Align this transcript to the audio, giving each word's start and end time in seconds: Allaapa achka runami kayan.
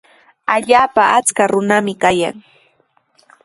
Allaapa 0.53 1.01
achka 1.17 1.43
runami 1.51 1.93
kayan. 2.01 2.35